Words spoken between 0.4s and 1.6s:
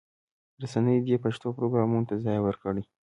رسنۍ دې پښتو